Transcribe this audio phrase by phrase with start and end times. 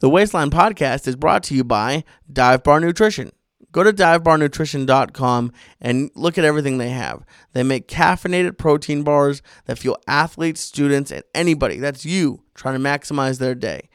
[0.00, 3.32] The Waistline Podcast is brought to you by Dive Bar Nutrition.
[3.70, 7.22] Go to divebarnutrition.com and look at everything they have.
[7.52, 12.88] They make caffeinated protein bars that fuel athletes, students, and anybody that's you trying to
[12.88, 13.90] maximize their day.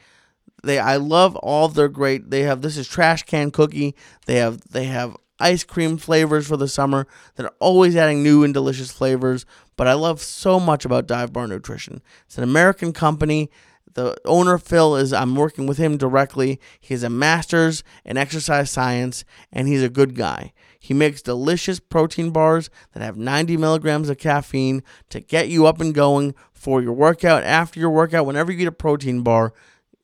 [0.62, 2.30] They I love all their great.
[2.30, 3.96] They have this is trash can cookie.
[4.26, 8.54] They have they have ice cream flavors for the summer They're always adding new and
[8.54, 9.44] delicious flavors.
[9.76, 12.00] But I love so much about Dive Bar Nutrition.
[12.26, 13.50] It's an American company
[13.96, 16.60] the owner Phil is I'm working with him directly.
[16.78, 20.52] He has a master's in exercise science and he's a good guy.
[20.78, 25.80] He makes delicious protein bars that have 90 milligrams of caffeine to get you up
[25.80, 29.54] and going for your workout, after your workout, whenever you eat a protein bar,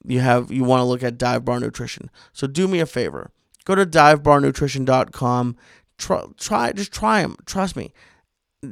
[0.06, 2.11] you have you want to look at Dive Bar Nutrition.
[2.33, 3.30] So do me a favor.
[3.66, 5.56] Go to divebarnutrition.com.
[5.98, 7.36] Try, try just try them.
[7.45, 7.92] Trust me.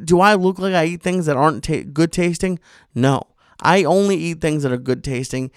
[0.05, 2.59] Do I look like I eat things that aren't ta- good tasting?
[2.95, 3.25] No.
[3.60, 5.50] I only eat things that are good tasting.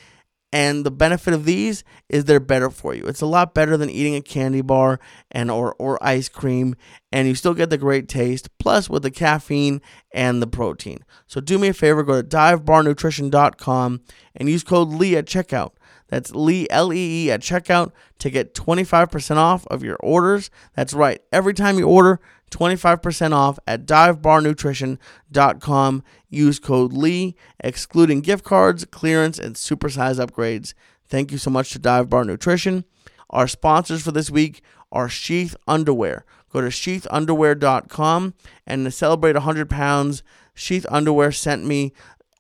[0.54, 3.06] And the benefit of these is they're better for you.
[3.06, 5.00] It's a lot better than eating a candy bar
[5.32, 6.76] and or, or ice cream,
[7.12, 9.82] and you still get the great taste, plus with the caffeine
[10.14, 11.00] and the protein.
[11.26, 14.02] So do me a favor, go to divebarnutrition.com
[14.36, 15.72] and use code Lee at checkout.
[16.14, 20.52] That's Lee L E E at checkout to get 25% off of your orders.
[20.76, 21.20] That's right.
[21.32, 22.20] Every time you order,
[22.52, 26.04] 25% off at divebarnutrition.com.
[26.30, 30.76] Use code Lee, excluding gift cards, clearance, and supersize upgrades.
[31.04, 32.86] Thank you so much to Dive Bar Nutrition.
[33.32, 36.26] Our sponsors for this week are Sheath Underwear.
[36.52, 38.36] Go to sheathunderwear.com
[38.68, 40.22] and to celebrate 100 pounds,
[40.54, 41.92] Sheath Underwear sent me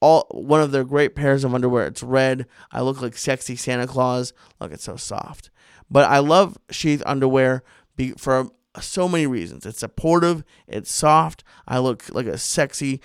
[0.03, 1.87] all one of their great pairs of underwear.
[1.87, 2.45] It's red.
[2.73, 4.33] I look like sexy Santa Claus.
[4.59, 5.49] Look, it's so soft.
[5.89, 7.63] But I love Sheath Underwear
[8.17, 8.49] for
[8.81, 9.65] so many reasons.
[9.65, 11.45] It's supportive, it's soft.
[11.65, 12.99] I look like a sexy,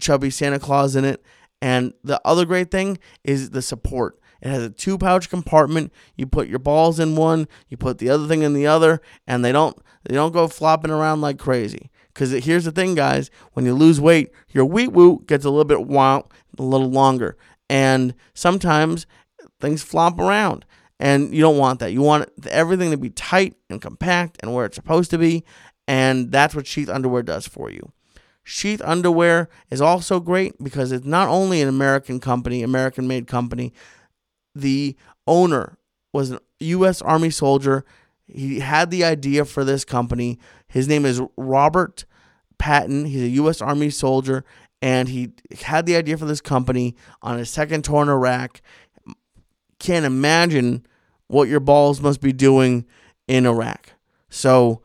[0.00, 1.22] chubby Santa Claus in it.
[1.62, 4.18] And the other great thing is the support.
[4.42, 5.92] It has a two pouch compartment.
[6.16, 9.44] You put your balls in one, you put the other thing in the other, and
[9.44, 11.90] they don't they don't go flopping around like crazy.
[12.12, 15.64] Because here's the thing, guys: when you lose weight, your wheat woo gets a little
[15.64, 17.36] bit a little longer,
[17.68, 19.06] and sometimes
[19.60, 20.64] things flop around.
[20.98, 21.92] And you don't want that.
[21.92, 25.44] You want everything to be tight and compact and where it's supposed to be.
[25.88, 27.92] And that's what Sheath Underwear does for you.
[28.44, 33.72] Sheath Underwear is also great because it's not only an American company, American made company.
[34.54, 34.96] The
[35.26, 35.78] owner
[36.12, 37.00] was a U.S.
[37.00, 37.84] Army soldier.
[38.34, 40.38] He had the idea for this company.
[40.68, 42.04] His name is Robert
[42.58, 43.06] Patton.
[43.06, 43.60] He's a U.S.
[43.60, 44.44] Army soldier,
[44.82, 45.32] and he
[45.62, 48.60] had the idea for this company on his second tour in Iraq.
[49.78, 50.86] Can't imagine
[51.26, 52.86] what your balls must be doing
[53.28, 53.92] in Iraq.
[54.28, 54.82] So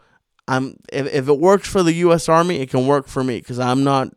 [0.48, 3.60] I'm if, if it works for the US Army, it can work for me because
[3.60, 4.10] I'm not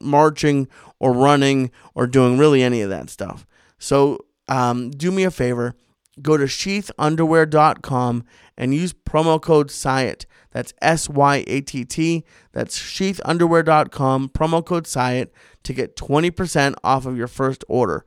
[0.00, 0.68] marching
[0.98, 3.46] or running or doing really any of that stuff.
[3.78, 4.18] So
[4.48, 5.74] um, do me a favor,
[6.20, 8.24] go to sheathunderwear.com
[8.60, 10.26] and use promo code SYATT.
[10.50, 12.24] That's S Y A T T.
[12.52, 15.30] That's sheathunderwear.com, promo code SYATT
[15.62, 18.04] to get 20% off of your first order.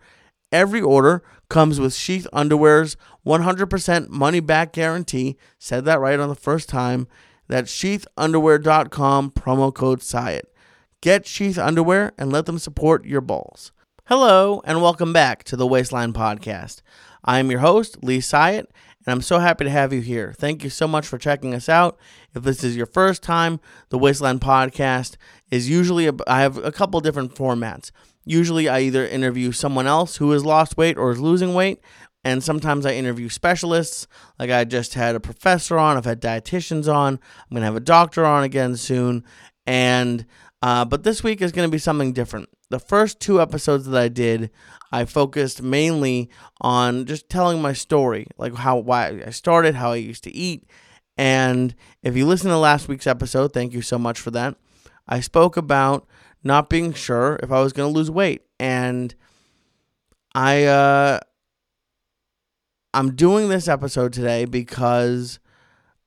[0.52, 5.38] Every order comes with Sheath Underwear's 100% money back guarantee.
[5.58, 7.08] Said that right on the first time.
[7.48, 10.46] That's sheathunderwear.com, promo code SYATT.
[11.02, 13.72] Get Sheath Underwear and let them support your balls.
[14.06, 16.82] Hello, and welcome back to the Waistline Podcast.
[17.26, 18.66] I am your host, Lee Syatt,
[19.06, 20.34] and I'm so happy to have you here.
[20.38, 21.98] Thank you so much for checking us out.
[22.34, 23.60] If this is your first time,
[23.90, 25.18] the Waistline Podcast
[25.52, 27.92] is usually, a, I have a couple different formats.
[28.26, 31.82] Usually, I either interview someone else who has lost weight or is losing weight,
[32.24, 34.08] and sometimes I interview specialists.
[34.40, 37.82] Like I just had a professor on, I've had dietitians on, I'm gonna have a
[37.82, 39.26] doctor on again soon,
[39.66, 40.26] and
[40.62, 42.48] uh, but this week is gonna be something different.
[42.74, 44.50] The first two episodes that I did,
[44.92, 49.98] I focused mainly on just telling my story, like how why I started, how I
[49.98, 50.66] used to eat,
[51.18, 54.56] and if you listen to last week's episode, thank you so much for that.
[55.08, 56.08] I spoke about
[56.44, 58.42] not being sure if I was going to lose weight.
[58.60, 59.14] And
[60.34, 61.20] I uh
[62.94, 65.40] I'm doing this episode today because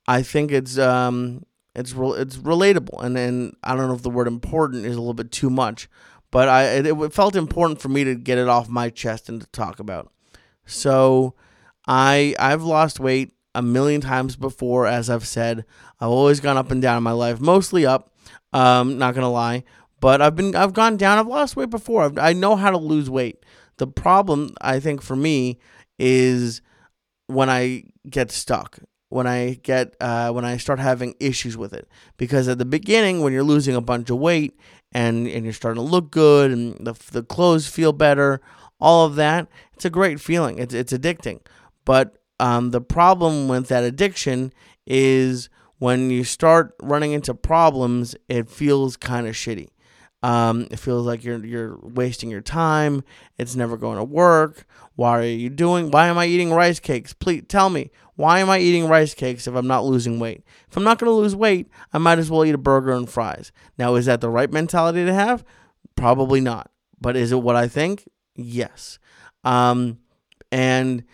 [0.08, 1.44] I think it's um
[1.76, 4.98] it's re- it's relatable and and I don't know if the word important is a
[4.98, 5.88] little bit too much,
[6.36, 9.40] but I it, it felt important for me to get it off my chest and
[9.40, 10.12] to talk about.
[10.66, 11.34] So
[11.88, 15.64] I I've lost weight a million times before as I've said.
[15.98, 18.12] I've always gone up and down in my life, mostly up.
[18.52, 19.64] Um not to lie,
[19.98, 21.16] but I've been I've gone down.
[21.16, 22.02] I've lost weight before.
[22.02, 23.42] I've, I know how to lose weight.
[23.78, 25.58] The problem I think for me
[25.98, 26.60] is
[27.28, 28.78] when I get stuck.
[29.08, 33.22] When I get uh, when I start having issues with it, because at the beginning,
[33.22, 34.58] when you're losing a bunch of weight
[34.92, 38.40] and and you're starting to look good and the the clothes feel better,
[38.80, 40.58] all of that, it's a great feeling.
[40.58, 41.40] It's it's addicting.
[41.84, 44.52] But um, the problem with that addiction
[44.86, 45.48] is
[45.78, 49.68] when you start running into problems, it feels kind of shitty.
[50.26, 53.05] Um, it feels like you're you're wasting your time.
[53.38, 54.67] It's never going to work.
[54.96, 55.90] Why are you doing?
[55.90, 57.12] Why am I eating rice cakes?
[57.12, 60.43] Please tell me why am I eating rice cakes if I'm not losing weight?
[60.69, 63.08] If I'm not going to lose weight, I might as well eat a burger and
[63.08, 63.52] fries.
[63.78, 65.44] Now, is that the right mentality to have?
[65.96, 66.70] Probably not.
[66.99, 68.08] But is it what I think?
[68.34, 68.99] Yes.
[69.44, 69.99] Um,
[70.50, 71.05] and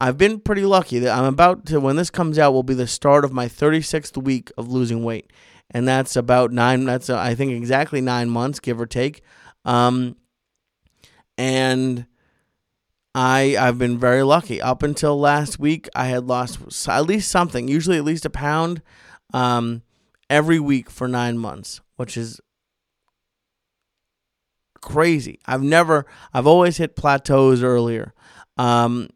[0.00, 2.88] I've been pretty lucky that I'm about to, when this comes out, will be the
[2.88, 5.32] start of my 36th week of losing weight.
[5.72, 9.22] And that's about nine, that's, uh, I think, exactly nine months, give or take.
[9.64, 10.16] Um,
[11.38, 12.06] and
[13.14, 14.60] I I've been very lucky.
[14.60, 18.82] Up until last week, I had lost at least something, usually at least a pound,
[19.34, 19.82] um,
[20.30, 22.40] every week for nine months, which is
[24.80, 25.40] crazy.
[25.46, 28.14] I've never, I've always hit plateaus earlier,
[28.56, 29.10] um,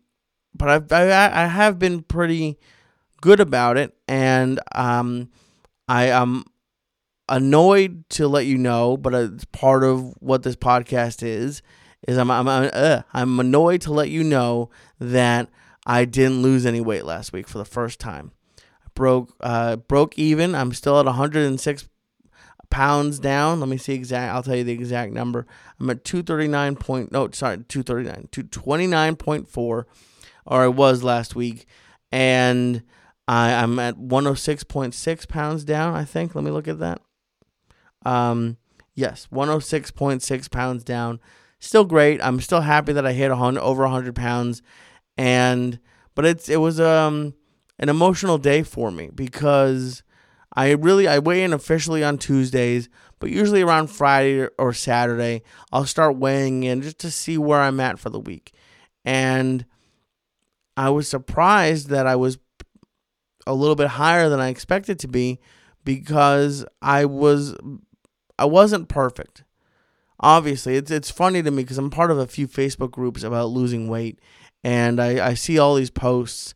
[0.54, 2.58] but I've, I I have been pretty
[3.20, 5.30] good about it, and um,
[5.88, 6.44] I am
[7.28, 11.62] annoyed to let you know, but it's part of what this podcast is
[12.06, 15.48] is I'm I'm uh, I'm annoyed to let you know that
[15.86, 18.32] I didn't lose any weight last week for the first time.
[18.58, 20.54] I broke uh, broke even.
[20.54, 21.88] I'm still at 106
[22.70, 23.60] pounds down.
[23.60, 24.34] Let me see exact.
[24.34, 25.46] I'll tell you the exact number.
[25.80, 27.12] I'm at 239 point.
[27.12, 29.84] No, sorry, 239, 229.4, or
[30.46, 31.66] I was last week,
[32.12, 32.82] and
[33.28, 35.94] I, I'm at 106.6 pounds down.
[35.94, 36.34] I think.
[36.34, 37.00] Let me look at that.
[38.04, 38.56] Um,
[38.94, 41.20] yes, 106.6 pounds down
[41.66, 42.22] still great.
[42.22, 44.62] I'm still happy that I hit hundred, over 100 pounds,
[45.16, 45.78] and
[46.14, 47.34] but it's it was um
[47.78, 50.02] an emotional day for me because
[50.54, 52.88] I really I weigh in officially on Tuesdays,
[53.18, 55.42] but usually around Friday or Saturday
[55.72, 58.52] I'll start weighing in just to see where I'm at for the week,
[59.04, 59.64] and
[60.76, 62.38] I was surprised that I was
[63.46, 65.40] a little bit higher than I expected to be
[65.84, 67.54] because I was
[68.38, 69.44] I wasn't perfect
[70.20, 73.50] obviously it's it's funny to me because I'm part of a few Facebook groups about
[73.50, 74.18] losing weight,
[74.64, 76.54] and I, I see all these posts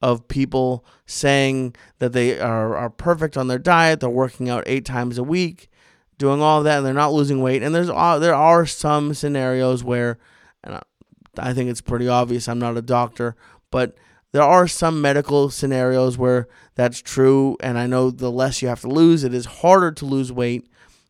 [0.00, 4.84] of people saying that they are, are perfect on their diet, they're working out eight
[4.84, 5.70] times a week,
[6.18, 7.62] doing all of that, and they're not losing weight.
[7.62, 10.18] And there's uh, there are some scenarios where,
[10.64, 10.80] and
[11.38, 12.48] I think it's pretty obvious.
[12.48, 13.36] I'm not a doctor,
[13.70, 13.96] but
[14.32, 18.80] there are some medical scenarios where that's true, and I know the less you have
[18.80, 20.66] to lose, it is harder to lose weight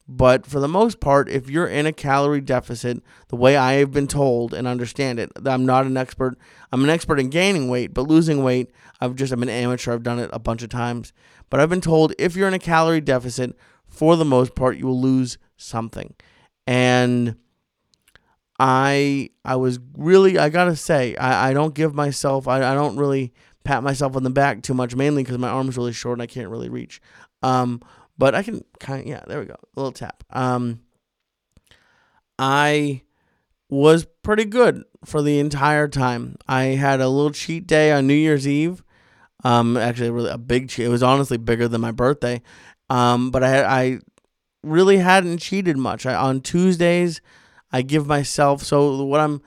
[0.09, 3.93] but for the most part, if you're in a calorie deficit, the way I have
[3.93, 6.37] been told and understand it, I'm not an expert.
[6.73, 8.71] I'm an expert in gaining weight, but losing weight,
[9.01, 9.93] I've just I'm an amateur.
[9.93, 11.13] I've done it a bunch of times.
[11.51, 14.87] But I've been told if you're in a calorie deficit, for the most part, you
[14.87, 16.15] will lose something.
[16.67, 17.37] And
[18.65, 22.97] I I was really I gotta say I, I don't give myself I, I don't
[22.97, 23.33] really
[23.65, 26.29] pat myself on the back too much mainly because my arm's really short and I
[26.29, 27.01] can't really reach.
[27.43, 27.83] Um,
[28.17, 29.55] but I can kind of, yeah, there we go.
[29.55, 30.23] A little tap.
[30.31, 30.83] Um,
[32.39, 33.03] I
[33.69, 36.37] was pretty good for the entire time.
[36.47, 38.85] I had a little cheat day on New Year's Eve.
[39.43, 40.87] Um, actually, really a big cheat.
[40.87, 42.43] It was honestly bigger than my birthday.
[42.89, 43.99] Um, but I I
[44.63, 46.07] really hadn't cheated much.
[46.07, 47.21] I, on Tuesdays,
[47.73, 49.43] I give myself so what I'm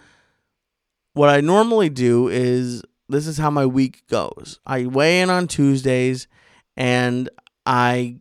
[1.13, 4.59] what I normally do is this is how my week goes.
[4.65, 6.27] I weigh in on Tuesdays
[6.75, 7.29] and
[7.65, 8.17] I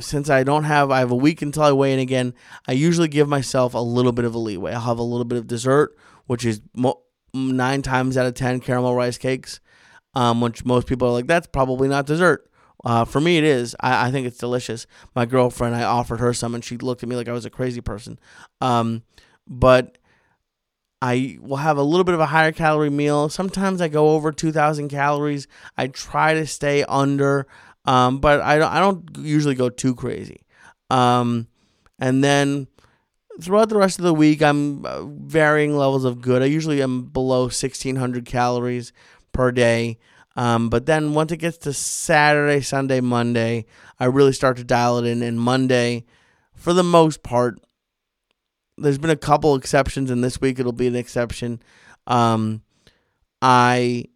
[0.00, 2.34] since I don't have, I have a week until I weigh in again.
[2.66, 4.72] I usually give myself a little bit of a leeway.
[4.72, 5.96] I'll have a little bit of dessert,
[6.26, 7.00] which is mo-
[7.32, 9.60] nine times out of ten caramel rice cakes,
[10.14, 12.50] um, which most people are like, that's probably not dessert.
[12.84, 13.74] Uh, for me, it is.
[13.80, 14.86] I, I think it's delicious.
[15.14, 17.50] My girlfriend, I offered her some, and she looked at me like I was a
[17.50, 18.18] crazy person.
[18.60, 19.04] Um,
[19.46, 19.98] but
[21.02, 23.28] I will have a little bit of a higher calorie meal.
[23.28, 25.46] Sometimes I go over 2,000 calories.
[25.76, 27.46] I try to stay under.
[27.84, 30.46] Um, but I don't, I don't usually go too crazy.
[30.88, 31.48] Um,
[31.98, 32.68] and then
[33.40, 36.42] throughout the rest of the week, I'm uh, varying levels of good.
[36.42, 38.92] I usually am below 1,600 calories
[39.32, 39.98] per day.
[40.36, 43.66] Um, but then once it gets to Saturday, Sunday, Monday,
[44.00, 45.22] I really start to dial it in.
[45.22, 46.06] And Monday,
[46.54, 47.60] for the most part,
[48.76, 51.60] there's been a couple exceptions, and this week it'll be an exception.
[52.06, 52.62] Um,
[53.40, 54.06] I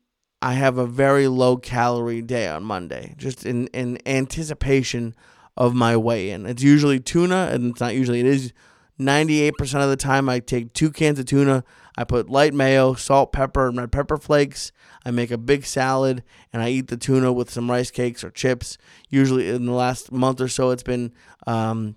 [0.40, 5.14] I have a very low calorie day on Monday, just in, in anticipation
[5.56, 6.46] of my weigh in.
[6.46, 8.52] It's usually tuna, and it's not usually, it is
[9.00, 10.28] 98% of the time.
[10.28, 11.64] I take two cans of tuna,
[11.96, 14.70] I put light mayo, salt, pepper, and red pepper flakes.
[15.04, 16.22] I make a big salad,
[16.52, 18.78] and I eat the tuna with some rice cakes or chips.
[19.08, 21.12] Usually, in the last month or so, it's been
[21.48, 21.96] um,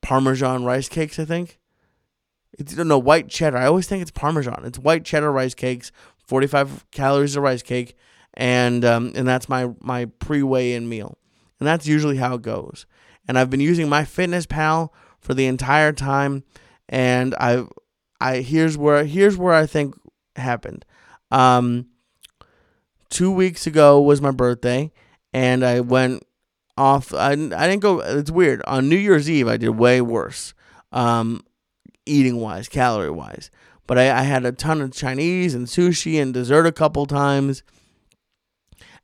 [0.00, 1.58] Parmesan rice cakes, I think.
[2.58, 3.56] It's no white cheddar.
[3.56, 4.62] I always think it's Parmesan.
[4.64, 5.90] It's white cheddar rice cakes
[6.26, 7.96] 45 calories of rice cake,
[8.34, 11.18] and um, and that's my my pre weigh in meal,
[11.60, 12.86] and that's usually how it goes.
[13.26, 16.44] And I've been using MyFitnessPal for the entire time,
[16.88, 17.64] and I
[18.20, 19.94] I here's where here's where I think
[20.36, 20.84] happened.
[21.30, 21.86] Um,
[23.10, 24.92] two weeks ago was my birthday,
[25.32, 26.24] and I went
[26.76, 27.12] off.
[27.12, 28.00] I, I didn't go.
[28.00, 28.62] It's weird.
[28.66, 30.54] On New Year's Eve, I did way worse,
[30.92, 31.44] um,
[32.06, 33.50] eating wise, calorie wise.
[33.86, 37.62] But I, I had a ton of Chinese and sushi and dessert a couple times,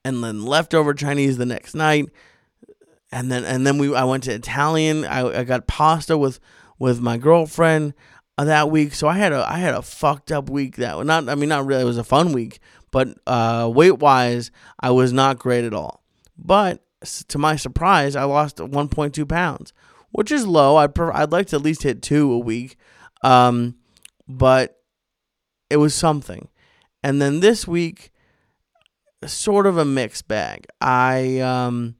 [0.04, 2.06] and then leftover Chinese the next night,
[3.12, 5.04] and then and then we I went to Italian.
[5.04, 6.40] I, I got pasta with
[6.78, 7.94] with my girlfriend
[8.38, 8.94] uh, that week.
[8.94, 11.66] So I had a I had a fucked up week that not I mean not
[11.66, 12.58] really it was a fun week,
[12.90, 16.02] but uh, weight wise I was not great at all.
[16.36, 16.82] But
[17.28, 19.72] to my surprise, I lost 1.2 pounds,
[20.10, 20.76] which is low.
[20.76, 22.76] I'd I'd like to at least hit two a week,
[23.22, 23.76] um,
[24.28, 24.80] but
[25.68, 26.48] it was something.
[27.02, 28.12] And then this week,
[29.26, 30.66] sort of a mixed bag.
[30.80, 31.96] I um,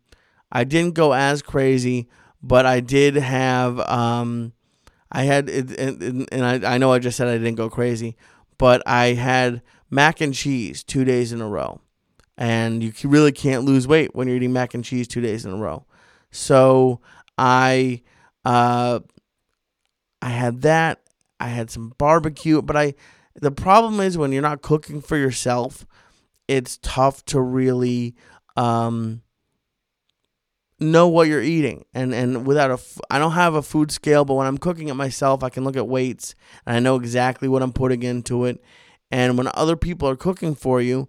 [0.50, 2.09] I didn't go as crazy,
[2.43, 4.53] but I did have um,
[5.12, 8.17] I had and, and I I know I just said I didn't go crazy,
[8.59, 11.81] but I had mac and cheese two days in a row,
[12.37, 15.53] and you really can't lose weight when you're eating mac and cheese two days in
[15.53, 15.85] a row.
[16.31, 17.00] So
[17.37, 18.03] I
[18.45, 19.00] uh,
[20.23, 21.00] I had that.
[21.40, 22.94] I had some barbecue, but I
[23.35, 25.87] the problem is when you're not cooking for yourself,
[26.47, 28.14] it's tough to really
[28.56, 29.23] um,
[30.78, 31.85] know what you're eating.
[31.94, 32.78] And and without a
[33.11, 35.76] I don't have a food scale but when I'm cooking it myself I can look
[35.76, 36.35] at weights
[36.66, 38.62] and I know exactly what I'm putting into it.
[39.11, 41.09] And when other people are cooking for you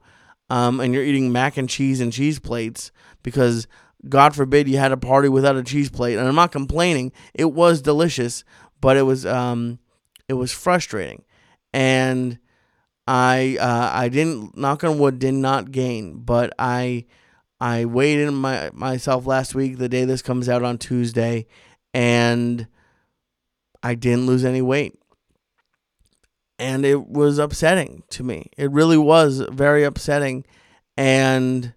[0.49, 2.91] um, and you're eating mac and cheese and cheese plates
[3.23, 3.67] because
[4.09, 7.53] god forbid you had a party without a cheese plate and I'm not complaining it
[7.53, 8.43] was delicious
[8.81, 9.77] but it was um
[10.31, 11.23] it was frustrating
[11.73, 12.39] and
[13.07, 17.05] I uh, I didn't knock on wood did not gain but I
[17.61, 21.45] I weighed in my myself last week, the day this comes out on Tuesday,
[21.93, 22.65] and
[23.83, 24.97] I didn't lose any weight.
[26.57, 28.49] And it was upsetting to me.
[28.57, 30.43] It really was very upsetting.
[30.97, 31.73] And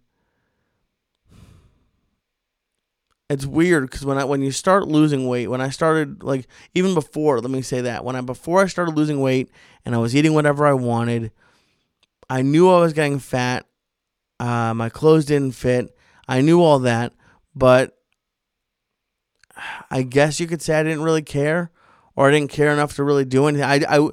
[3.31, 6.95] it's weird because when I when you start losing weight, when I started like even
[6.95, 9.51] before, let me say that when I before I started losing weight
[9.85, 11.33] and I was eating whatever I wanted,
[12.29, 13.67] I knew I was getting fat.
[14.39, 15.97] Uh, my clothes didn't fit.
[16.29, 17.13] I knew all that,
[17.55, 17.97] but
[19.91, 21.71] I guess you could say I didn't really care,
[22.17, 23.65] or I didn't care enough to really do anything.
[23.65, 24.09] I, I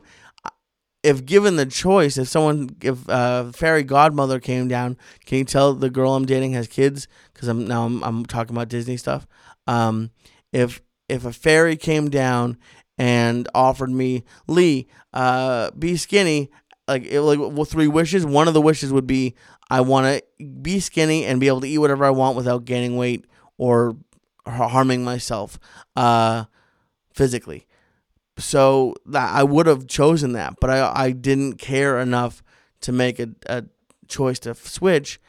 [1.03, 5.74] if given the choice, if someone, if uh, fairy godmother came down, can you tell
[5.74, 7.08] the girl I'm dating has kids?
[7.34, 9.27] Because I'm now I'm, I'm talking about Disney stuff.
[9.67, 10.12] Um,
[10.51, 12.58] if if a fairy came down
[12.98, 16.51] and offered me Lee, uh, be skinny,
[16.88, 18.25] like it, like well, three wishes.
[18.25, 19.36] One of the wishes would be
[19.70, 22.96] I want to be skinny and be able to eat whatever I want without gaining
[22.96, 23.25] weight
[23.58, 23.96] or
[24.46, 25.58] harming myself
[25.96, 26.46] uh,
[27.13, 27.65] physically.
[28.41, 32.43] So that I would have chosen that, but I I didn't care enough
[32.81, 33.65] to make a, a
[34.07, 35.19] choice to switch.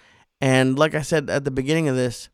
[0.40, 2.28] And like I said at the beginning of this,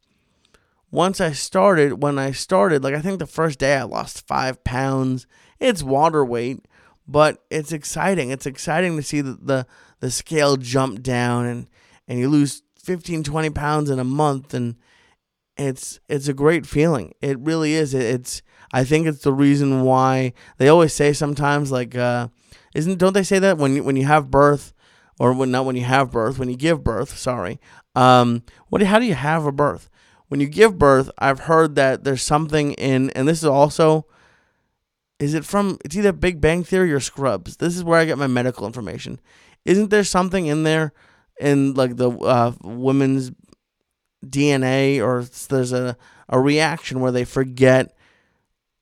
[0.90, 4.64] once I started, when I started, like I think the first day I lost five
[4.64, 5.26] pounds.
[5.61, 6.64] It's water weight,
[7.06, 8.30] but it's exciting.
[8.30, 9.66] It's exciting to see the, the,
[10.00, 11.66] the scale jump down and
[12.06, 14.76] and you lose 15, 20 pounds in a month and
[15.59, 17.12] it's it's a great feeling.
[17.21, 17.93] It really is.
[17.93, 22.29] It's I think it's the reason why they always say sometimes like uh,
[22.75, 24.73] isn't don't they say that when you, when you have birth
[25.19, 27.61] or when not when you have birth when you give birth sorry
[27.97, 29.88] um what how do you have a birth
[30.29, 34.07] when you give birth I've heard that there's something in and this is also
[35.19, 38.19] is it from it's either Big Bang Theory or Scrubs this is where I get
[38.19, 39.19] my medical information
[39.65, 40.93] isn't there something in there
[41.41, 43.33] in like the uh, women's
[44.25, 45.97] DNA or there's a,
[46.29, 47.97] a reaction where they forget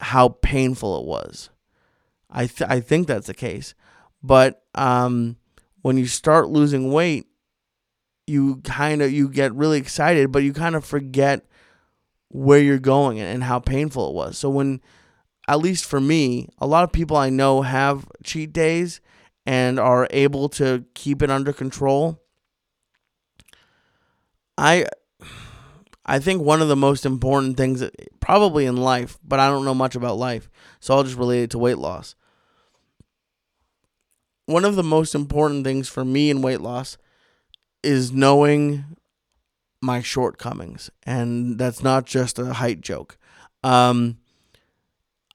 [0.00, 1.50] how painful it was.
[2.30, 3.74] I th- I think that's the case.
[4.22, 5.36] But um,
[5.82, 7.26] when you start losing weight,
[8.26, 11.46] you kind of you get really excited, but you kind of forget
[12.28, 14.36] where you're going and how painful it was.
[14.36, 14.80] So when
[15.48, 19.00] at least for me, a lot of people I know have cheat days
[19.46, 22.20] and are able to keep it under control.
[24.58, 24.86] I
[26.06, 27.84] I think one of the most important things
[28.20, 30.48] probably in life, but I don't know much about life,
[30.80, 32.14] so I'll just relate it to weight loss.
[34.46, 36.96] One of the most important things for me in weight loss
[37.82, 38.84] is knowing
[39.82, 43.18] my shortcomings, and that's not just a height joke.
[43.64, 44.18] Um,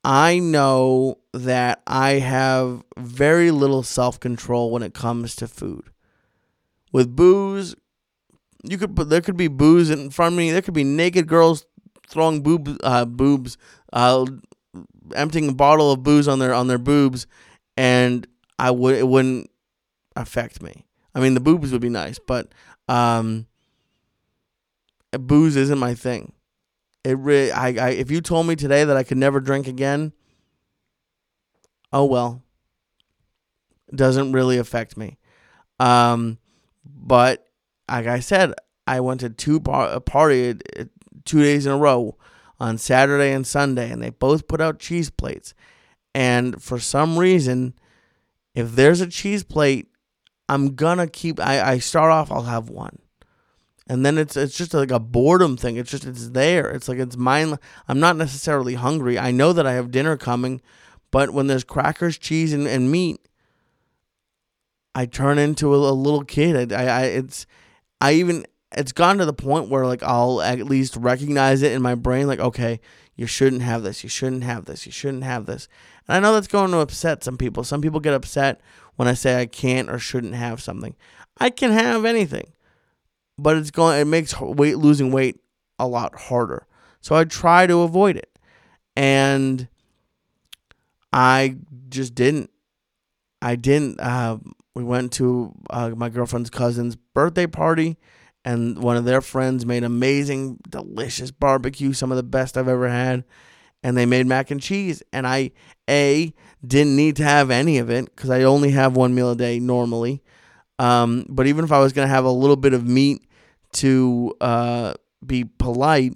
[0.04, 5.90] I know that I have very little self control when it comes to food.
[6.92, 7.76] with booze.
[8.64, 10.52] You could there could be booze in front of me.
[10.52, 11.66] There could be naked girls
[12.08, 13.58] throwing boob uh, boobs,
[13.94, 14.26] uh,
[15.16, 17.26] emptying a bottle of booze on their on their boobs,
[17.76, 18.28] and
[18.60, 19.50] I would it wouldn't
[20.16, 20.86] affect me.
[21.16, 22.54] I mean, the boobs would be nice, but
[22.88, 23.48] um,
[25.12, 26.34] booze isn't my thing.
[27.04, 30.14] It really, I, I, if you told me today that I could never drink again,
[31.92, 32.44] oh well.
[33.94, 35.18] Doesn't really affect me.
[35.80, 36.38] Um,
[36.86, 37.51] but
[37.92, 38.54] like I said,
[38.88, 40.86] I went to two a party uh,
[41.26, 42.18] two days in a row
[42.60, 45.54] on Saturday and Sunday, and they both put out cheese plates.
[46.14, 47.74] And for some reason,
[48.54, 49.88] if there's a cheese plate,
[50.50, 51.40] I'm gonna keep.
[51.40, 52.32] I, I start off.
[52.32, 53.00] I'll have one,
[53.88, 55.78] and then it's it's just like a boredom thing.
[55.78, 56.70] It's just it's there.
[56.70, 57.58] It's like it's mine.
[57.88, 59.18] I'm not necessarily hungry.
[59.18, 60.62] I know that I have dinner coming,
[61.10, 63.22] but when there's crackers, cheese, and, and meat,
[64.94, 66.74] I turn into a, a little kid.
[66.74, 67.46] I, I it's
[68.02, 71.82] I even it's gone to the point where like I'll at least recognize it in
[71.82, 72.28] my brain.
[72.28, 72.82] Like okay,
[73.16, 74.04] you shouldn't have this.
[74.04, 74.86] You shouldn't have this.
[74.86, 75.68] You shouldn't have this.
[76.08, 77.64] And I know that's going to upset some people.
[77.64, 78.60] Some people get upset
[78.98, 80.96] when I say I can't or shouldn't have something.
[81.38, 82.52] I can have anything
[83.42, 85.40] but it's going it makes weight losing weight
[85.80, 86.68] a lot harder.
[87.02, 88.30] So I try to avoid it.
[88.96, 89.68] And
[91.12, 91.58] I
[91.90, 92.52] just didn't.
[93.42, 94.00] I didn't.
[94.00, 94.38] Uh,
[94.74, 97.98] we went to uh, my girlfriend's cousin's birthday party,
[98.46, 102.90] and one of their friends made amazing, delicious barbecue, some of the best I've ever
[102.90, 103.24] had.
[103.84, 105.52] And they made mac and cheese, and I
[105.90, 106.34] a
[106.66, 109.60] didn't need to have any of it because I only have one meal a day
[109.60, 110.22] normally.
[110.78, 113.24] Um, but even if I was gonna have a little bit of meat
[113.74, 114.94] to uh,
[115.26, 116.14] be polite,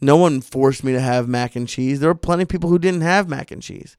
[0.00, 2.00] no one forced me to have mac and cheese.
[2.00, 3.96] There were plenty of people who didn't have mac and cheese.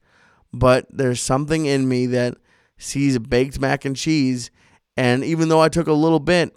[0.52, 2.36] But there's something in me that
[2.80, 4.50] sees a baked mac and cheese.
[4.96, 6.56] And even though I took a little bit,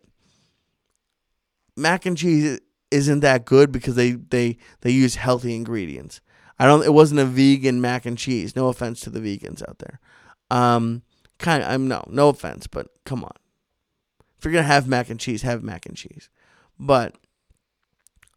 [1.78, 2.60] mac and cheese
[2.92, 6.22] isn't that good because they, they, they use healthy ingredients.
[6.60, 6.84] I don't.
[6.84, 8.56] It wasn't a vegan mac and cheese.
[8.56, 10.00] No offense to the vegans out there.
[10.50, 11.02] Um,
[11.40, 11.64] kind.
[11.64, 13.34] I'm no, no offense, but come on.
[14.38, 16.30] If you're gonna have mac and cheese, have mac and cheese.
[16.80, 17.16] But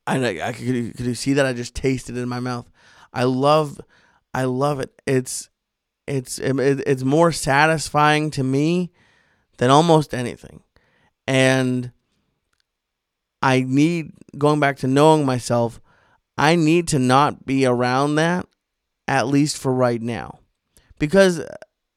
[0.06, 2.70] I I could, could you see that I just tasted it in my mouth.
[3.12, 3.80] I love
[4.32, 5.00] I love it.
[5.06, 5.50] It's
[6.06, 8.92] it's it's more satisfying to me
[9.58, 10.62] than almost anything.
[11.26, 11.92] And
[13.42, 15.80] I need going back to knowing myself,
[16.38, 18.46] I need to not be around that
[19.08, 20.40] at least for right now.
[20.98, 21.44] Because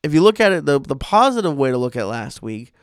[0.04, 2.74] if you look at it the the positive way to look at last week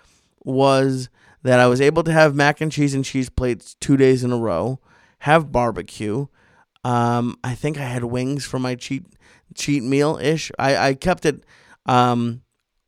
[0.44, 1.08] was
[1.42, 4.32] that I was able to have mac and cheese and cheese plates two days in
[4.32, 4.80] a row,
[5.20, 6.26] have barbecue.
[6.84, 9.04] Um, I think I had wings for my cheat
[9.54, 10.50] cheat meal ish.
[10.58, 11.44] I, I kept it.
[11.86, 12.42] Um,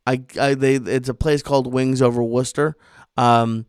[0.05, 2.75] I, I they it's a place called Wings Over Worcester.
[3.17, 3.65] Um,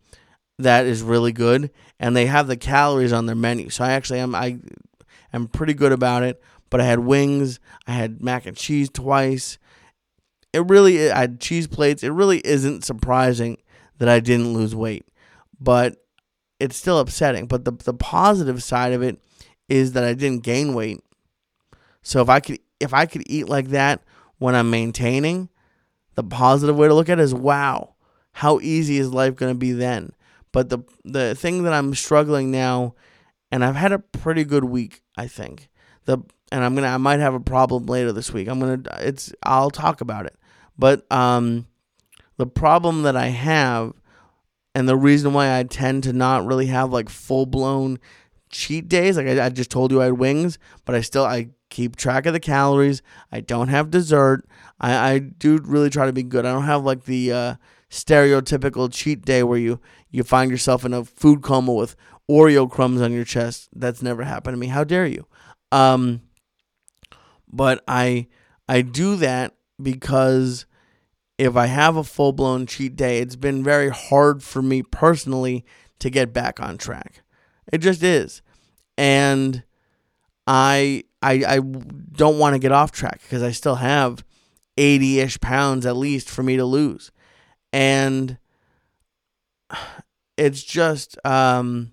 [0.58, 3.70] that is really good, and they have the calories on their menu.
[3.70, 4.58] So I actually am I
[5.32, 6.42] am pretty good about it.
[6.70, 7.58] But I had wings.
[7.86, 9.58] I had mac and cheese twice.
[10.52, 12.02] It really I had cheese plates.
[12.02, 13.58] It really isn't surprising
[13.98, 15.04] that I didn't lose weight.
[15.60, 15.96] But
[16.60, 17.46] it's still upsetting.
[17.46, 19.20] But the the positive side of it
[19.68, 21.00] is that I didn't gain weight.
[22.02, 24.02] So if I could if I could eat like that
[24.38, 25.48] when I'm maintaining,
[26.14, 27.94] the positive way to look at it is wow,
[28.32, 30.12] how easy is life going to be then?
[30.52, 32.94] But the the thing that I'm struggling now
[33.52, 35.68] and I've had a pretty good week, I think.
[36.06, 36.18] The
[36.52, 38.48] and I'm going to I might have a problem later this week.
[38.48, 40.36] I'm going to it's I'll talk about it.
[40.78, 41.66] But um
[42.36, 43.92] the problem that I have,
[44.74, 47.98] and the reason why I tend to not really have like full blown
[48.50, 51.50] cheat days, like I, I just told you I had wings, but I still I
[51.70, 53.02] keep track of the calories.
[53.32, 54.44] I don't have dessert.
[54.80, 56.44] I, I do really try to be good.
[56.44, 57.54] I don't have like the uh,
[57.90, 59.80] stereotypical cheat day where you
[60.10, 61.96] you find yourself in a food coma with
[62.30, 63.68] Oreo crumbs on your chest.
[63.74, 64.66] That's never happened to me.
[64.68, 65.26] How dare you?
[65.72, 66.22] Um,
[67.48, 68.26] but I
[68.68, 70.66] I do that because
[71.38, 75.64] if I have a full blown cheat day, it's been very hard for me personally
[76.00, 77.22] to get back on track.
[77.72, 78.42] It just is.
[78.98, 79.62] And
[80.46, 84.24] I I I don't want to get off track because I still have
[84.76, 87.10] 80-ish pounds at least for me to lose.
[87.72, 88.38] And
[90.36, 91.92] it's just um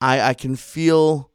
[0.00, 1.30] I I can feel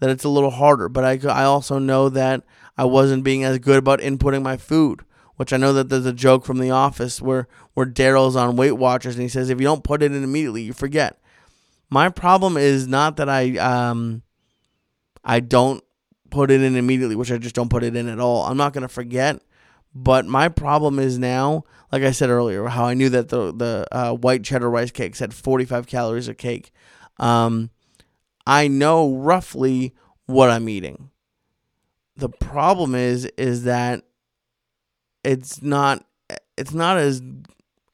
[0.00, 2.42] that it's a little harder, but I I also know that
[2.76, 5.04] I wasn't being as good about inputting my food
[5.40, 8.72] which I know that there's a joke from The Office where where Darryl's on Weight
[8.72, 11.18] Watchers and he says if you don't put it in immediately, you forget.
[11.88, 14.20] My problem is not that I um
[15.24, 15.82] I don't
[16.30, 18.44] put it in immediately, which I just don't put it in at all.
[18.44, 19.40] I'm not gonna forget,
[19.94, 23.86] But my problem is now, like I said earlier, how I knew that the the
[23.90, 26.70] uh, white cheddar rice cakes had 45 calories a cake.
[27.18, 27.70] Um,
[28.46, 29.94] I know roughly
[30.26, 31.10] what I'm eating.
[32.16, 34.04] The problem is is that
[35.24, 36.04] it's not
[36.56, 37.22] it's not as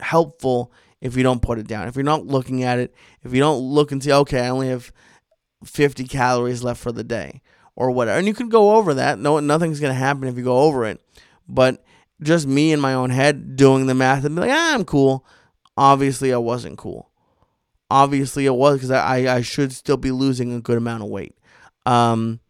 [0.01, 1.89] helpful if you don't put it down.
[1.89, 4.69] If you're not looking at it, if you don't look and see, okay, I only
[4.69, 4.93] have
[5.65, 7.43] 50 calories left for the day
[7.75, 8.19] or whatever.
[8.19, 9.19] And you could go over that.
[9.19, 11.01] No, nothing's going to happen if you go over it.
[11.49, 11.85] But
[12.23, 15.25] just me in my own head doing the math and be like, ah, I'm cool.
[15.77, 17.11] Obviously, I wasn't cool.
[17.91, 21.37] Obviously, it was because I, I should still be losing a good amount of weight.
[21.85, 22.41] Um,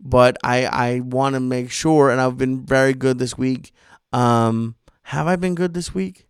[0.00, 3.72] but I, I want to make sure, and I've been very good this week.
[4.12, 6.26] Um, have I been good this week?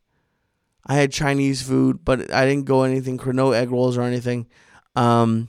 [0.86, 4.46] I had Chinese food, but I didn't go anything, no egg rolls or anything.
[4.94, 5.48] Um,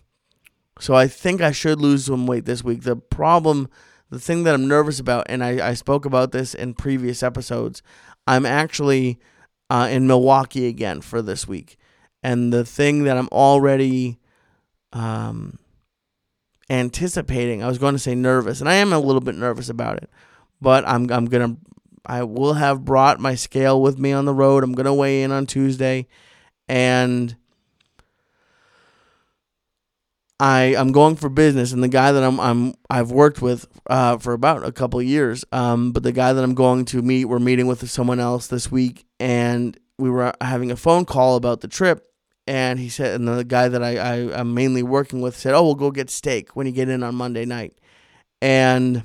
[0.79, 2.83] so I think I should lose some weight this week.
[2.83, 3.69] The problem
[4.09, 7.81] the thing that I'm nervous about, and I, I spoke about this in previous episodes,
[8.25, 9.19] I'm actually
[9.69, 11.77] uh, in Milwaukee again for this week.
[12.23, 14.17] And the thing that I'm already
[14.93, 15.59] um,
[16.69, 19.97] anticipating, I was going to say nervous, and I am a little bit nervous about
[19.97, 20.09] it,
[20.61, 21.61] but I'm, I'm going to,
[22.05, 24.63] I will have brought my scale with me on the road.
[24.63, 26.07] I'm going to weigh in on Tuesday.
[26.69, 27.35] And
[30.39, 34.17] I I'm going for business, and the guy that I'm I'm I've worked with uh,
[34.17, 35.43] for about a couple of years.
[35.51, 38.71] Um, but the guy that I'm going to meet, we're meeting with someone else this
[38.71, 42.03] week, and we were having a phone call about the trip.
[42.45, 45.63] And he said, and the guy that I, I am mainly working with said, "Oh,
[45.63, 47.73] we'll go get steak when you get in on Monday night."
[48.41, 49.03] And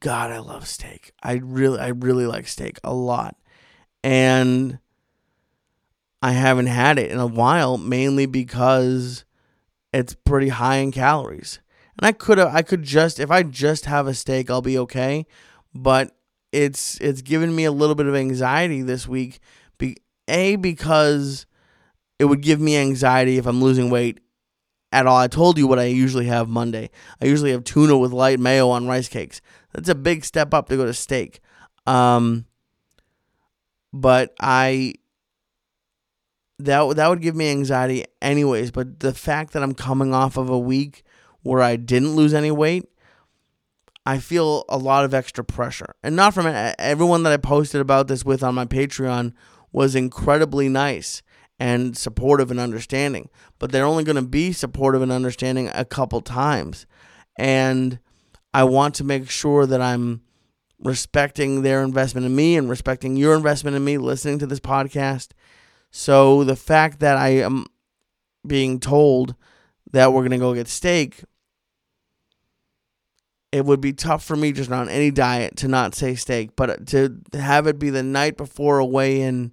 [0.00, 1.12] God, I love steak.
[1.22, 3.36] I really I really like steak a lot,
[4.02, 4.80] and
[6.22, 9.24] I haven't had it in a while, mainly because
[9.92, 11.60] it's pretty high in calories.
[11.98, 14.78] And I could have, I could just if I just have a steak, I'll be
[14.78, 15.26] okay.
[15.74, 16.16] But
[16.52, 19.40] it's it's given me a little bit of anxiety this week.
[19.78, 19.96] Be,
[20.28, 21.46] a because
[22.18, 24.20] it would give me anxiety if I'm losing weight
[24.92, 25.16] at all.
[25.16, 26.90] I told you what I usually have Monday.
[27.20, 29.40] I usually have tuna with light mayo on rice cakes.
[29.72, 31.40] That's a big step up to go to steak.
[31.86, 32.46] Um,
[33.92, 34.94] but I
[36.64, 40.48] that that would give me anxiety anyways but the fact that i'm coming off of
[40.48, 41.02] a week
[41.42, 42.88] where i didn't lose any weight
[44.06, 45.94] i feel a lot of extra pressure.
[46.02, 46.46] And not from
[46.78, 49.32] everyone that i posted about this with on my patreon
[49.72, 51.22] was incredibly nice
[51.58, 56.20] and supportive and understanding but they're only going to be supportive and understanding a couple
[56.20, 56.86] times.
[57.36, 57.98] And
[58.52, 60.22] i want to make sure that i'm
[60.82, 65.28] respecting their investment in me and respecting your investment in me listening to this podcast
[65.90, 67.66] so the fact that I am
[68.46, 69.34] being told
[69.92, 71.24] that we're going to go get steak,
[73.52, 76.86] it would be tough for me just on any diet to not say steak, but
[76.88, 79.52] to have it be the night before a weigh-in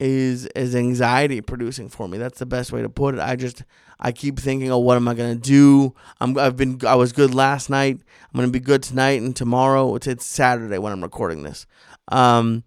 [0.00, 2.18] is is anxiety producing for me.
[2.18, 3.20] That's the best way to put it.
[3.20, 3.64] I just
[3.98, 5.94] I keep thinking, oh, what am I gonna do?
[6.20, 8.00] I'm I've been I was good last night.
[8.00, 9.94] I'm gonna be good tonight and tomorrow.
[9.94, 11.66] It's it's Saturday when I'm recording this.
[12.08, 12.64] Um,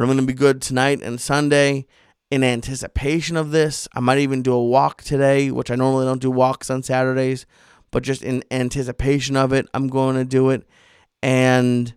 [0.00, 1.86] but I'm going to be good tonight and Sunday
[2.30, 3.86] in anticipation of this.
[3.94, 7.44] I might even do a walk today, which I normally don't do walks on Saturdays,
[7.90, 10.66] but just in anticipation of it, I'm going to do it.
[11.22, 11.92] And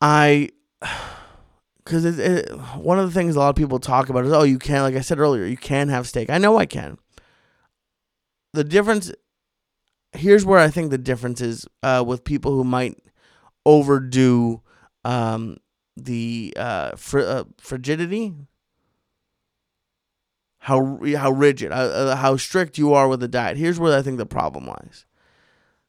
[0.00, 0.48] I,
[1.84, 4.44] because it, it, one of the things a lot of people talk about is, oh,
[4.44, 4.84] you can't.
[4.84, 6.30] like I said earlier, you can have steak.
[6.30, 6.96] I know I can.
[8.54, 9.12] The difference,
[10.12, 12.96] here's where I think the difference is uh, with people who might
[13.66, 14.62] overdo
[15.08, 15.56] um,
[15.96, 18.34] the uh, fr- uh, frigidity,
[20.58, 23.56] how how rigid, uh, uh, how strict you are with the diet.
[23.56, 25.06] Here's where I think the problem lies.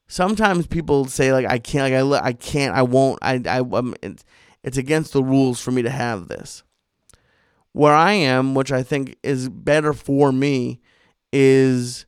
[0.08, 3.94] Sometimes people say like I can't, like I, I can't, I won't, I, I, um,
[4.02, 4.24] it's,
[4.64, 6.62] it's against the rules for me to have this.
[7.72, 10.80] Where I am, which I think is better for me,
[11.30, 12.06] is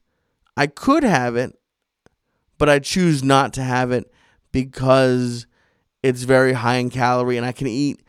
[0.56, 1.56] I could have it,
[2.56, 4.10] but I choose not to have it
[4.50, 5.46] because
[6.02, 8.02] it's very high in calorie, and I can eat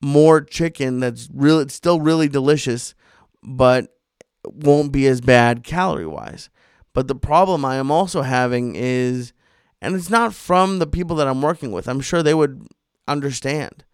[0.00, 2.94] more chicken that's really it's still really delicious,
[3.42, 3.96] but
[4.44, 6.50] won't be as bad calorie wise.
[6.92, 9.32] But the problem I am also having is,
[9.80, 11.88] and it's not from the people that I'm working with.
[11.88, 12.66] I'm sure they would
[13.08, 13.84] understand,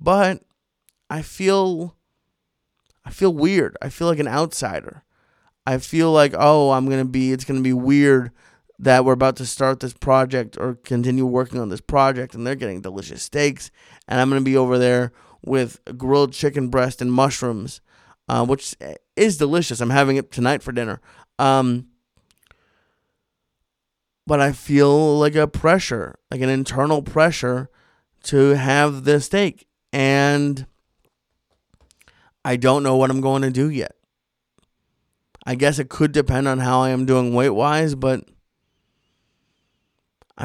[0.00, 0.42] but
[1.08, 1.96] I feel,
[3.04, 3.76] I feel weird.
[3.82, 5.04] I feel like an outsider.
[5.66, 7.32] I feel like oh, I'm gonna be.
[7.32, 8.30] It's gonna be weird
[8.80, 12.54] that we're about to start this project or continue working on this project and they're
[12.54, 13.70] getting delicious steaks
[14.08, 15.12] and i'm going to be over there
[15.44, 17.80] with grilled chicken breast and mushrooms
[18.28, 18.74] uh, which
[19.16, 21.00] is delicious i'm having it tonight for dinner
[21.38, 21.86] um,
[24.30, 27.68] but I feel like a pressure, like an internal pressure
[28.24, 29.66] to have this steak.
[29.92, 30.66] And
[32.44, 33.96] I don't know what I'm going to do yet.
[35.44, 38.22] I guess it could depend on how I am doing weight wise, but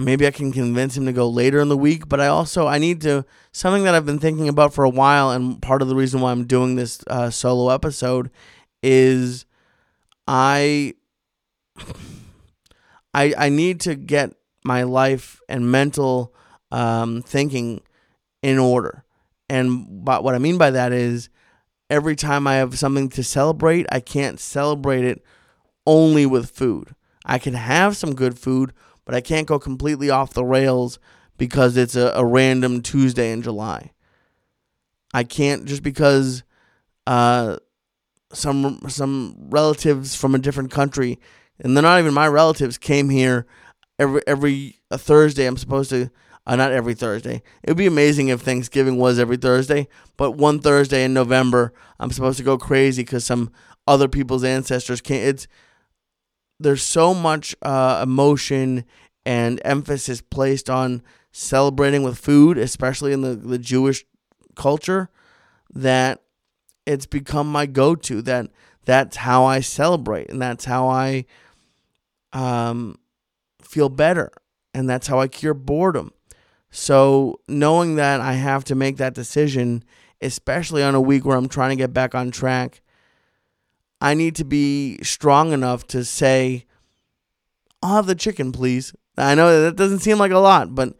[0.02, 2.08] maybe I can convince him to go later in the week.
[2.10, 5.32] But I also I need to something that I've been thinking about for a while,
[5.32, 8.30] and part of the reason why I'm doing this uh, solo episode
[8.84, 9.46] is
[10.28, 10.96] I
[13.14, 16.34] I I need to get my life and mental
[16.72, 17.82] um, thinking
[18.42, 19.04] in order.
[19.50, 21.30] And but what I mean by that is
[21.90, 25.24] every time I have something to celebrate, I can't celebrate it
[25.86, 26.96] only with food.
[27.26, 28.74] I can have some good food,
[29.06, 31.00] but I can't go completely off the rails
[31.38, 33.92] because it's a, a random Tuesday in July.
[35.14, 36.44] I can't just because
[37.08, 37.58] uh,
[38.34, 41.20] some some relatives from a different country,
[41.60, 43.46] and they're not even my relatives, came here
[43.98, 45.46] every every Thursday.
[45.46, 46.10] I'm supposed to
[46.46, 47.42] uh, not every Thursday.
[47.64, 49.88] It would be amazing if Thanksgiving was every Thursday,
[50.18, 53.52] but one Thursday in November, I'm supposed to go crazy because some
[53.88, 55.28] other people's ancestors came.
[55.28, 55.48] It's
[56.60, 58.86] there's so much uh, emotion
[59.26, 64.06] and emphasis placed on celebrating with food, especially in the, the Jewish
[64.56, 65.10] culture,
[65.74, 66.22] that
[66.86, 68.22] it's become my go-to.
[68.22, 68.52] That
[68.86, 71.26] that's how I celebrate, and that's how I
[72.32, 72.98] um,
[73.62, 74.32] feel better,
[74.74, 76.12] and that's how I cure boredom.
[76.70, 79.84] So knowing that I have to make that decision,
[80.22, 82.82] especially on a week where I'm trying to get back on track,
[84.06, 86.66] I need to be strong enough to say,
[87.82, 88.94] I'll have the chicken, please.
[89.18, 90.94] I know that doesn't seem like a lot, but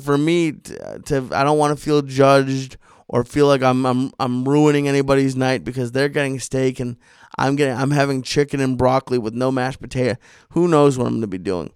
[0.00, 2.76] for me to, to I don't want to feel judged
[3.08, 6.96] or feel like I'm I'm I'm ruining anybody's night because they're getting steak and
[7.36, 10.16] I'm getting I'm having chicken and broccoli with no mashed potato.
[10.50, 11.72] Who knows what I'm going to be doing?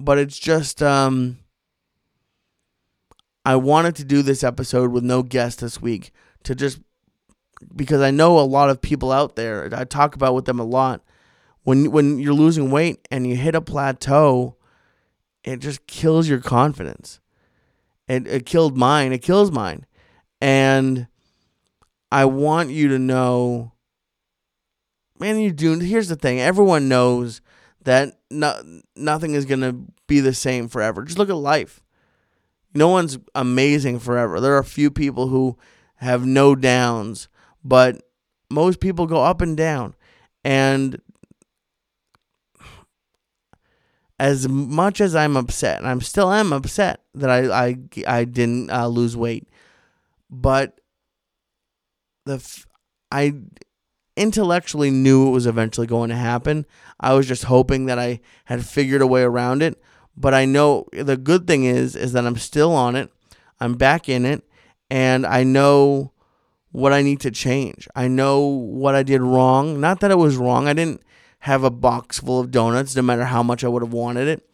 [0.00, 1.38] But it's just um
[3.44, 6.10] I wanted to do this episode with no guest this week
[6.42, 6.80] to just
[7.74, 9.68] because I know a lot of people out there.
[9.72, 11.02] I talk about with them a lot.
[11.62, 14.56] When when you're losing weight and you hit a plateau,
[15.44, 17.20] it just kills your confidence.
[18.08, 19.12] It it killed mine.
[19.12, 19.86] It kills mine.
[20.40, 21.08] And
[22.12, 23.72] I want you to know
[25.18, 26.40] man, you do here's the thing.
[26.40, 27.40] Everyone knows
[27.82, 29.76] that no, nothing is going to
[30.06, 31.02] be the same forever.
[31.04, 31.82] Just look at life
[32.76, 34.38] no one's amazing forever.
[34.38, 35.56] There are a few people who
[35.96, 37.28] have no downs,
[37.66, 38.00] but
[38.50, 39.94] most people go up and down.
[40.44, 41.00] And
[44.18, 47.76] as much as I'm upset, and I'm still am upset that I I,
[48.06, 49.48] I didn't uh, lose weight,
[50.30, 50.80] but
[52.24, 52.64] the
[53.10, 53.34] I
[54.16, 56.64] intellectually knew it was eventually going to happen.
[56.98, 59.82] I was just hoping that I had figured a way around it.
[60.16, 63.10] But I know the good thing is is that I'm still on it.
[63.60, 64.44] I'm back in it
[64.90, 66.12] and I know
[66.76, 67.88] what I need to change.
[67.96, 69.80] I know what I did wrong.
[69.80, 70.68] Not that it was wrong.
[70.68, 71.00] I didn't
[71.38, 74.46] have a box full of donuts no matter how much I would have wanted it.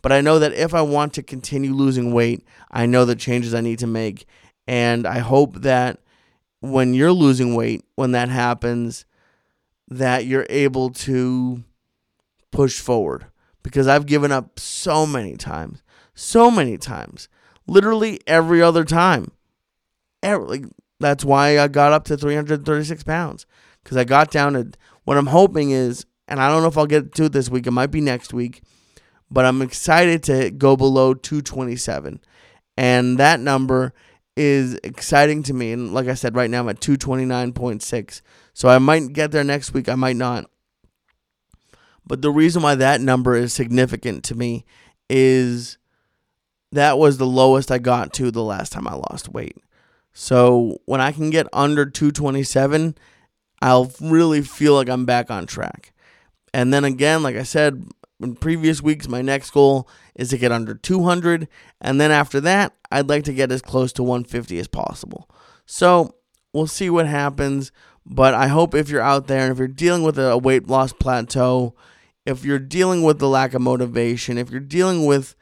[0.00, 3.52] But I know that if I want to continue losing weight, I know the changes
[3.52, 4.26] I need to make.
[4.68, 5.98] And I hope that
[6.60, 9.04] when you're losing weight, when that happens,
[9.88, 11.64] that you're able to
[12.52, 13.26] push forward
[13.64, 15.82] because I've given up so many times,
[16.14, 17.28] so many times,
[17.66, 19.32] literally every other time.
[20.22, 20.64] Every, like,
[21.00, 23.46] that's why I got up to 336 pounds
[23.82, 24.70] because I got down to
[25.04, 27.66] what I'm hoping is, and I don't know if I'll get to it this week,
[27.66, 28.62] it might be next week,
[29.30, 32.20] but I'm excited to go below 227.
[32.76, 33.94] And that number
[34.36, 35.72] is exciting to me.
[35.72, 38.20] And like I said, right now I'm at 229.6.
[38.52, 40.50] So I might get there next week, I might not.
[42.06, 44.64] But the reason why that number is significant to me
[45.08, 45.78] is
[46.72, 49.56] that was the lowest I got to the last time I lost weight.
[50.18, 52.96] So when I can get under 227,
[53.60, 55.92] I'll really feel like I'm back on track.
[56.54, 57.86] And then again, like I said
[58.22, 61.48] in previous weeks, my next goal is to get under 200.
[61.82, 65.28] And then after that, I'd like to get as close to 150 as possible.
[65.66, 66.14] So
[66.54, 67.70] we'll see what happens.
[68.06, 70.94] But I hope if you're out there and if you're dealing with a weight loss
[70.94, 71.74] plateau,
[72.24, 75.34] if you're dealing with the lack of motivation, if you're dealing with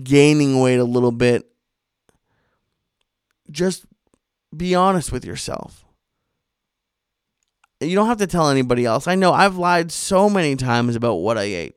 [0.00, 1.51] gaining weight a little bit,
[3.52, 3.86] just
[4.56, 5.84] be honest with yourself.
[7.80, 9.06] You don't have to tell anybody else.
[9.06, 11.74] I know I've lied so many times about what I ate.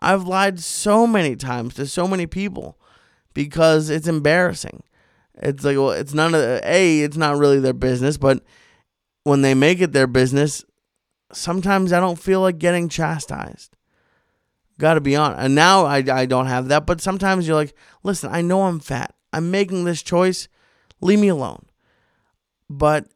[0.00, 2.78] I've lied so many times to so many people
[3.34, 4.82] because it's embarrassing.
[5.34, 8.42] It's like, well, it's none of the, A, it's not really their business, but
[9.24, 10.64] when they make it their business,
[11.32, 13.76] sometimes I don't feel like getting chastised.
[14.78, 15.34] Got to be on.
[15.34, 16.86] And now I, I don't have that.
[16.86, 19.14] But sometimes you're like, listen, I know I'm fat.
[19.32, 20.48] I'm making this choice.
[21.00, 21.64] Leave me alone.
[22.68, 23.06] But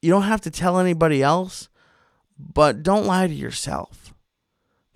[0.00, 1.68] you don't have to tell anybody else.
[2.38, 4.14] But don't lie to yourself.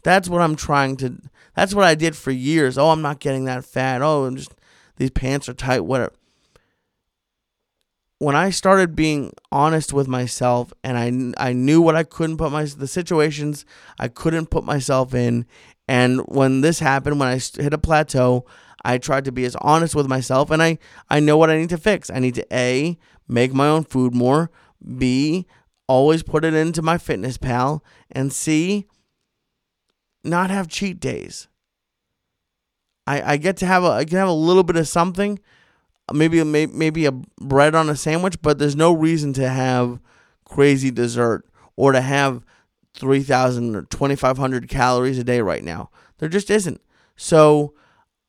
[0.03, 1.18] That's what I'm trying to.
[1.55, 2.79] That's what I did for years.
[2.79, 4.03] Oh, I'm not getting that fat.
[4.03, 4.53] Oh, I'm just
[4.96, 5.81] these pants are tight.
[5.81, 6.12] Whatever.
[8.18, 12.53] When I started being honest with myself, and I I knew what I couldn't put
[12.53, 13.64] my the situations
[13.99, 15.44] I couldn't put myself in,
[15.88, 18.46] and when this happened, when I hit a plateau,
[18.87, 20.79] I tried to be as honest with myself and I,
[21.11, 22.09] I know what I need to fix.
[22.09, 22.96] I need to A,
[23.27, 24.51] make my own food more,
[24.96, 25.46] B,
[25.88, 27.81] always put it into MyFitnessPal,
[28.12, 28.87] and C,
[30.22, 31.49] not have cheat days.
[33.09, 35.40] I, I get to have a I can have a little bit of something,
[36.12, 40.01] maybe maybe a bread on a sandwich, but there's no reason to have
[40.44, 41.44] crazy dessert
[41.75, 42.44] or to have
[42.94, 45.90] 3,000 or 2,500 calories a day right now.
[46.18, 46.81] There just isn't.
[47.16, 47.75] So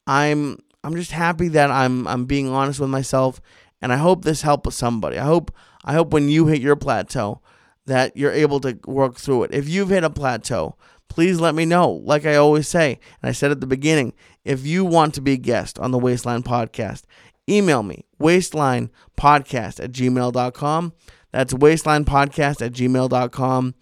[0.07, 3.41] I'm I'm just happy that I'm I'm being honest with myself,
[3.81, 5.17] and I hope this helps somebody.
[5.19, 7.41] I hope I hope when you hit your plateau
[7.85, 9.53] that you're able to work through it.
[9.53, 10.75] If you've hit a plateau,
[11.09, 11.91] please let me know.
[11.91, 15.33] Like I always say, and I said at the beginning, if you want to be
[15.33, 17.03] a guest on the Waistline Podcast,
[17.49, 20.93] email me, waistlinepodcast at gmail.com.
[21.31, 23.75] That's waistlinepodcast at gmail.com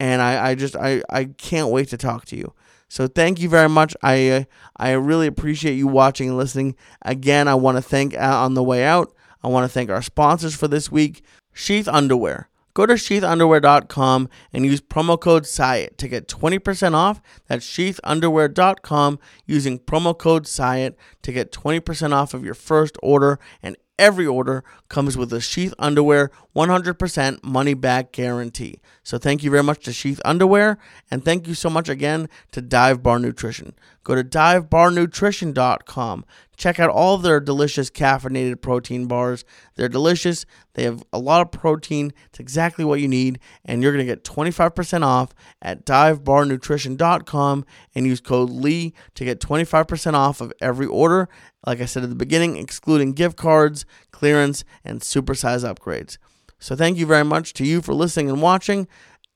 [0.00, 2.52] and I, I just I, I can't wait to talk to you.
[2.90, 3.96] So thank you very much.
[4.02, 4.44] I uh,
[4.76, 6.74] I really appreciate you watching and listening.
[7.02, 9.14] Again, I want to thank uh, on the way out.
[9.44, 11.22] I want to thank our sponsors for this week,
[11.52, 12.48] Sheath Underwear.
[12.74, 17.20] Go to sheathunderwear.com and use promo code SYATT to get 20% off.
[17.46, 23.76] That's sheathunderwear.com using promo code SYATT to get 20% off of your first order and
[24.00, 28.80] every order comes with a Sheath Underwear 100% money back guarantee.
[29.02, 30.78] So thank you very much to Sheath Underwear,
[31.10, 33.74] and thank you so much again to Dive Bar Nutrition.
[34.02, 36.24] Go to divebarnutrition.com.
[36.56, 39.44] Check out all their delicious caffeinated protein bars.
[39.76, 40.44] They're delicious.
[40.74, 42.12] They have a lot of protein.
[42.26, 43.38] It's exactly what you need.
[43.64, 49.40] And you're going to get 25% off at divebarnutrition.com and use code LEE to get
[49.40, 51.28] 25% off of every order.
[51.66, 56.18] Like I said at the beginning, excluding gift cards, clearance, and supersize upgrades.
[56.60, 58.86] So thank you very much to you for listening and watching.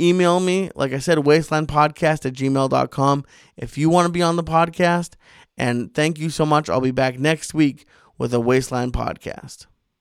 [0.01, 3.25] Email me, like I said, waistlinepodcast at gmail.com
[3.57, 5.15] if you want to be on the podcast.
[5.57, 6.69] And thank you so much.
[6.69, 7.87] I'll be back next week
[8.19, 9.67] with a Waistline podcast.